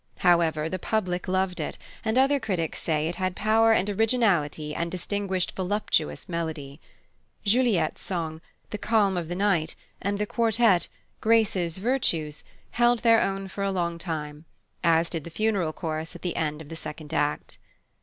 [0.21, 4.89] However, the public loved it, and other critics say it had power and originality and
[4.89, 6.81] distinguished voluptuous melody.
[7.45, 8.41] Juliette's song,
[8.71, 10.87] "The calm of the night," and the quartet,
[11.19, 14.45] "Graces, virtues," held their own for a long time;
[14.83, 17.59] as did the funeral chorus at the end of the second act.